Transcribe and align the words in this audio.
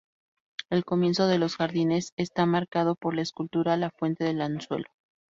El 0.71 0.83
comienzo 0.83 1.27
de 1.27 1.37
los 1.37 1.57
jardines 1.57 2.13
está 2.17 2.47
marcado 2.47 2.95
por 2.95 3.13
la 3.13 3.21
escultura 3.21 3.77
La 3.77 3.91
fuente 3.91 4.23
del 4.23 4.41
anzuelo. 4.41 4.89